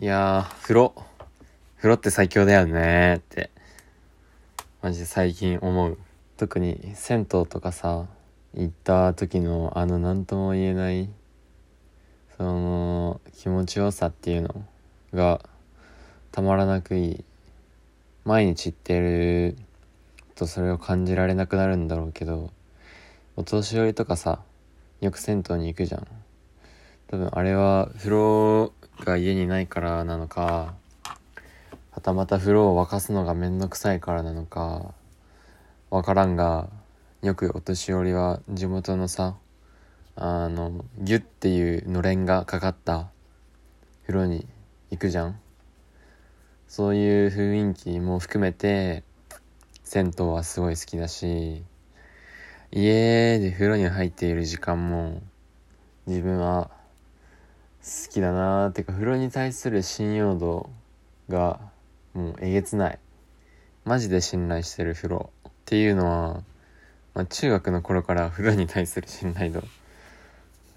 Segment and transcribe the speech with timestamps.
[0.00, 0.92] いやー、風呂。
[1.76, 3.52] 風呂って最強だよねって、
[4.82, 5.98] マジで最近思う。
[6.36, 8.08] 特に銭湯とかさ、
[8.54, 11.08] 行った時のあの何とも言えない、
[12.36, 14.64] その気持ちよさっていうの
[15.14, 15.40] が
[16.32, 17.24] たまらなくいい。
[18.24, 19.56] 毎日行ってる
[20.34, 22.50] とそれを感じられなくなるんだろうけど、
[23.36, 24.40] お年寄りとかさ、
[25.00, 26.06] よく銭湯に行くじゃん。
[27.06, 30.74] 多分あれは風呂が家にないからなのか
[31.90, 34.94] はたまた風呂を沸かすのがめんどくさいからなのか
[35.90, 36.68] わからんが
[37.22, 39.36] よくお年寄りは地元のさ
[40.16, 43.08] あのギュッっていうのれんがかかった
[44.02, 44.46] 風呂に
[44.90, 45.40] 行くじゃん。
[46.68, 49.04] そういう雰囲気も含めて
[49.84, 51.62] 銭湯はすごい好きだし
[52.72, 55.22] 家で風呂に入っている時間も
[56.08, 56.70] 自分は
[57.84, 60.70] 好きだなーってか風呂に対する信用度
[61.28, 61.60] が
[62.14, 62.98] もうえげつない。
[63.84, 66.42] マジで信頼してる風呂っていうのは、
[67.12, 69.62] まあ、中学の頃から風呂に対する信頼度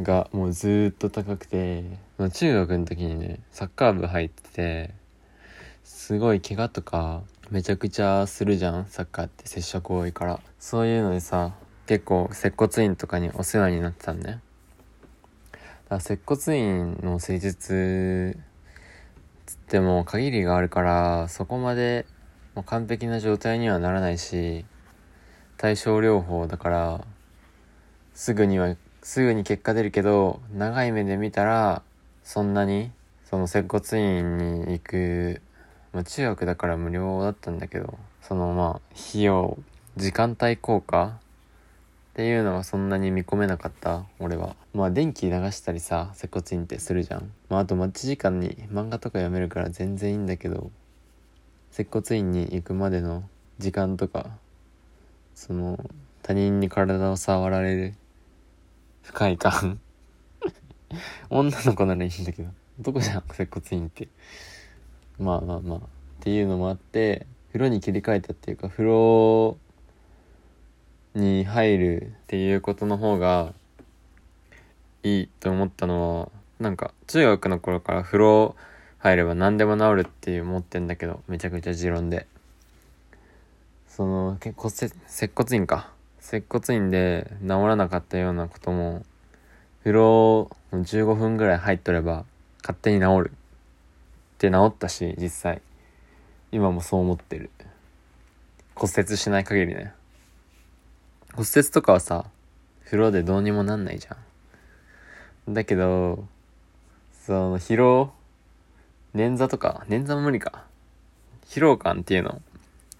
[0.00, 1.84] がもうずっと高くて、
[2.16, 4.94] まあ、中学の時にねサッカー部入ってて
[5.84, 10.40] すごい怪我とかめちゃくちゃするじゃんサッカーって接触多いから。
[10.58, 11.52] そういうのでさ
[11.86, 14.38] 結構接骨院とかにお世話になってたんねだ
[16.00, 18.38] 接骨院の施術
[19.46, 22.06] つっても限りがあるからそこまで
[22.66, 24.64] 完璧な状態にはならないし
[25.56, 27.04] 対症療法だから
[28.14, 31.82] すぐにはすぐに結果出るけど長い目で見たら
[32.22, 32.90] そんなに
[33.28, 35.42] その接骨院に行く、
[35.92, 39.58] まあ、中学だから無料だったんだけどそのまあ費用
[39.96, 41.18] 時間帯効果
[42.14, 44.54] っていうのはそんなに見込めなかった俺は。
[44.72, 47.32] まあ電気流したりさ接骨院ってするじゃん。
[47.48, 50.70] まああと待ち時間に漫画とか読めるから全然いいんだけど
[51.72, 53.24] 接骨院に行くまでの
[53.58, 54.30] 時間とか
[55.34, 55.90] その
[56.22, 57.94] 他人に体を触られる
[59.02, 59.80] 不快感。
[61.30, 64.06] 女の子ならいいんだけど男じゃん接骨院って。
[65.18, 65.78] まあまあまあ。
[65.78, 65.82] っ
[66.20, 69.58] ていうのもあって風呂に切り替えたっていうか風呂
[71.14, 73.52] に入るっていうことの方が
[75.02, 78.56] いいと思ったのはなんか中学の頃から風呂
[78.98, 82.26] 入れば何でも治るって思ってんだけどめちゃくちゃ持論で。
[83.86, 84.92] その結構接
[85.34, 85.92] 骨院か。
[86.18, 89.04] 接骨院で治らなかったようなことも
[89.80, 92.24] 風呂15分ぐらい入っとれば
[92.62, 95.62] 勝手に治るって治ったし実際。
[96.50, 97.50] 今もそう思ってる。
[98.74, 99.92] 骨折しない限りね。
[101.36, 102.26] 骨折とかはさ
[102.84, 104.16] 風呂でどうにもなんないじゃ
[105.50, 105.54] ん。
[105.54, 106.26] だけど
[107.26, 108.12] その疲労
[109.14, 110.64] 捻挫とか捻挫も無理か。
[111.46, 112.40] 疲労感っていうの。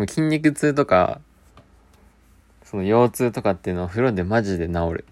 [0.00, 1.20] 筋肉痛とか
[2.64, 5.04] その腰痛とかっていうのは風呂でマジで治る。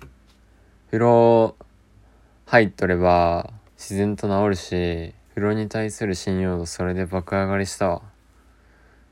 [0.87, 1.57] 風呂
[2.47, 8.03] 入っとれば自然と治るし風呂に対する信用度それで爆上がりしたわ。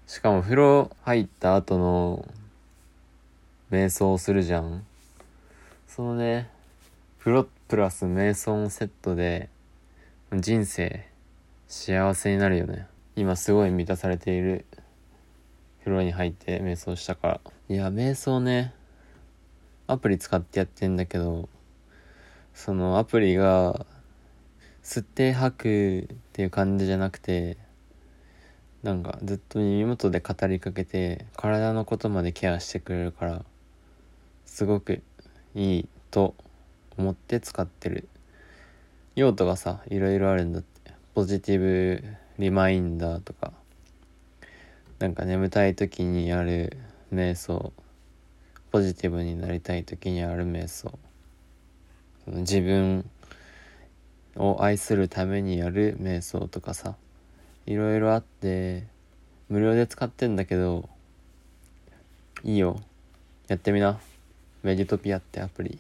[0.07, 2.27] しかも風呂入った後の
[3.71, 4.85] 瞑想するじゃん。
[5.87, 6.51] そのね
[7.19, 9.49] 風呂プラス瞑想のセットで
[10.33, 11.07] 人生
[11.67, 12.87] 幸せになるよね。
[13.17, 14.65] 今すごい満たされている。
[15.81, 17.41] 風呂に入って瞑想したから。
[17.69, 18.75] いや瞑想ね
[19.87, 21.49] アプリ使ってやってんだけど
[22.55, 23.87] そのアプリが
[24.83, 27.57] 吸って吐くっていう感じじゃなくて
[28.83, 33.45] なんかずっと耳元で語りかけて体のことまでケアしてくれるから
[34.49, 35.03] すごく
[35.55, 36.35] いいと
[36.97, 38.09] 思って使ってる。
[39.15, 40.93] 用途がさいろいろあるんだって。
[41.15, 42.03] ポジティブ
[42.39, 43.53] リマインダーとか。
[44.99, 46.77] なんか眠たい時にやる
[47.15, 47.73] 瞑想。
[48.73, 50.99] ポジティブになりたい時にやる瞑想。
[52.27, 53.09] 自分
[54.37, 56.97] を愛するためにやる瞑想とかさ。
[57.67, 58.85] いろいろあって
[59.49, 60.89] 無料で使ってんだけど
[62.43, 62.81] いいよ。
[63.47, 64.01] やってみな。
[64.63, 65.79] メディトピアってアプリ。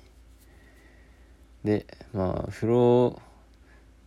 [1.64, 3.20] でまあ風呂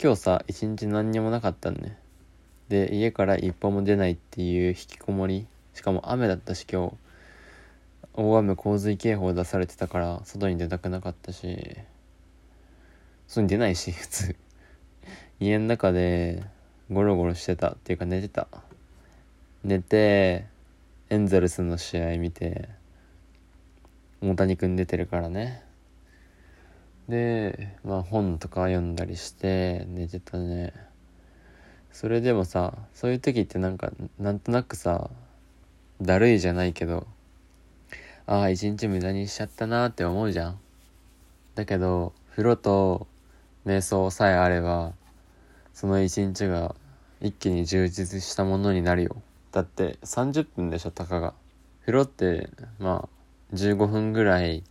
[0.02, 1.98] 今日さ一日何にもなかったんね。
[2.70, 5.46] で家から一歩も出ないっていう引きこもり。
[5.74, 6.96] しかも雨だったし今日。
[8.14, 11.78] 大雨洪水警報出されてたから外に出たくなかったし。
[13.28, 14.36] 外に出ないし 普通。
[15.40, 16.44] 家の中で
[16.90, 17.74] ゴロゴロしてた。
[17.74, 18.48] っていうか寝てた。
[19.64, 20.46] 寝て
[21.10, 22.81] エンゼルスの試合見て。
[24.22, 25.64] 大谷君出てるからね。
[27.10, 30.74] でまあ本とか読んだりして寝てたね。
[31.92, 35.10] それでもさそういう時ってなんかなんとなくさ
[36.02, 37.06] だるいじゃないけど
[38.28, 40.60] ああ一日無駄にしちゃったなって思うじゃん。
[41.56, 43.08] だけど風呂と
[43.66, 44.94] 瞑想さえあれば
[45.74, 46.76] その一日が
[47.22, 49.22] 一気に充実したものになるよ。
[49.52, 51.34] だって30分でしょたかが。
[51.82, 53.21] 風呂ってまあ
[53.54, 54.64] 15分ぐらい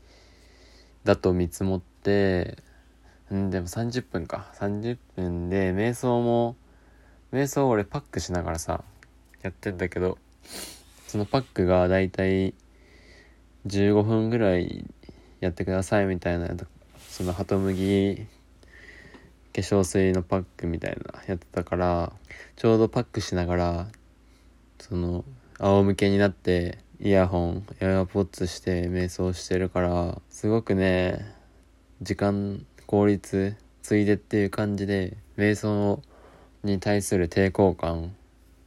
[1.05, 2.59] だと見積もって
[3.33, 4.53] んでも30分か。
[4.55, 6.57] 30分で瞑想も
[7.33, 8.83] 瞑想俺パックしながらさ
[9.43, 10.19] やってんだけど
[11.07, 12.55] そのパックがだいたい
[13.67, 14.85] 15分ぐらい
[15.41, 16.49] やってくださいみたいな
[17.09, 18.27] そのハトムギ
[19.53, 22.13] 化粧水のパックみたいなやってたから
[22.57, 23.87] ちょうどパックしながら
[24.79, 25.25] その
[25.59, 31.35] 仰向けになってイヤホンエアポッツして瞑想してるからすごくね
[32.03, 36.03] 時間効率ついでっていう感じで瞑想
[36.63, 38.15] に対する抵抗感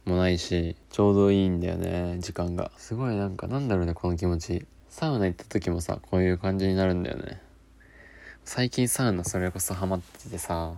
[0.04, 2.72] もないしちょうどいいんだよね時間が。
[2.76, 4.66] すごいなんかなんだろうねこの気持ち。
[4.88, 7.40] サウナ行った時もさこういう感じになるんだよね。
[8.44, 10.72] 最近サウナそれこそハマっててさ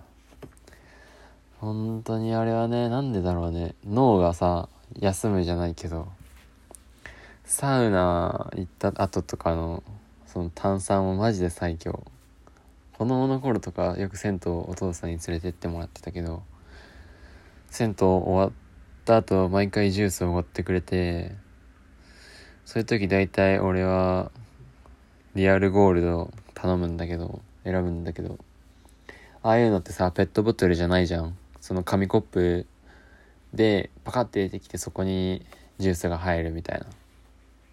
[1.59, 3.75] 本当にあれはねなんでだろうね。
[3.87, 4.69] 脳がさ
[4.99, 6.09] 休むじゃないけど
[7.49, 9.85] サウナ行った後とかの
[10.27, 12.03] その炭酸もマジで最強。
[12.99, 16.43] 子供の頃とかよく銭湯お父さんに連れてってもらってたけど
[17.71, 18.53] 銭湯終わっ
[19.05, 21.37] た後毎回ジュースをおごってくれて
[22.65, 24.33] そういう時大体俺は
[25.37, 28.39] リアルゴールド頼むんだけど選ぶんだけど
[29.45, 31.37] ああいうのってさペットボトルじゃないじゃん。
[31.61, 32.67] その紙コップ
[33.55, 35.47] でパカッて出てきてそこに
[35.79, 36.87] ジュースが入るみたいな。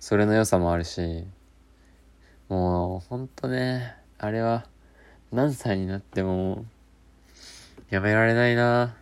[0.03, 1.23] それの良さもあるし
[2.49, 4.65] もうほんとねあれは
[5.31, 6.65] 何歳になっても
[7.89, 8.97] やめられないな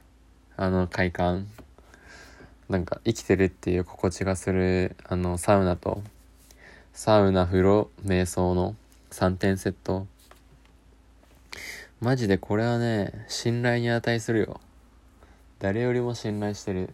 [0.58, 1.48] あの快感。
[2.70, 6.04] なんか生きてるっていう心地がするあのサウナと
[6.94, 8.76] サウナ風呂瞑想の
[9.10, 10.06] 3点セット。
[12.00, 14.62] マジでこれはね信頼に値するよ。
[15.58, 16.92] 誰よりも信頼してる。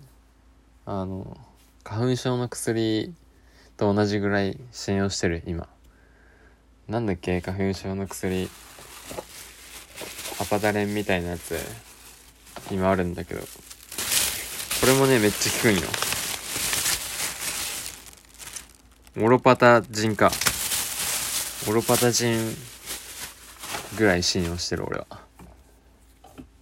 [0.85, 1.35] あの
[1.83, 3.13] 花粉症の薬
[3.77, 5.69] と同じぐらい信用してる今。
[6.87, 8.49] なんだっけ花粉症の薬。
[10.41, 11.57] アパダレンみたいなやつ。
[12.71, 13.41] 今あるんだけど。
[13.41, 13.47] こ
[14.87, 15.81] れもねめっちゃ効くんよ。
[19.19, 20.31] オロパタジンか。
[21.69, 22.55] オロパタジン
[23.97, 25.05] ぐらい信用してる俺は。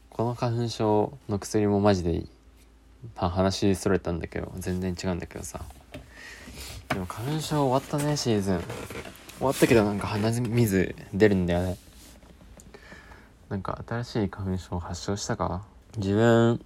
[0.09, 2.29] この花粉症の薬もマジでいい。
[3.15, 5.61] 話それたんだけど、全然違うんだけどさ。
[6.95, 8.59] でも花粉症終わったね、シーズン。
[8.59, 11.75] 終わったけどなんか鼻水出るんだよね。
[13.50, 15.65] なんか新しい花粉症発症したか？
[15.97, 16.62] 自分、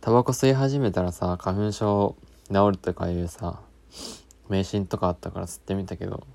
[0.00, 2.16] タバコ吸い始めたらさ、花粉症
[2.52, 3.60] 治るとかいうさ、
[4.48, 6.26] 迷信とかあったから吸ってみたけど、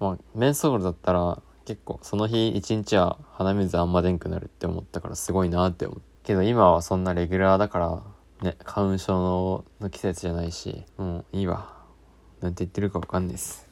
[0.00, 8.02] まあ、メンソールだったら結構その日一日は鼻水あんま出んくなるって思ったからすごいなって思うけど今はそんなレギュラーだから
[8.40, 11.75] ね花粉症の季節じゃないしもういいわ
[12.40, 13.65] なんて言ってるかわかんないです。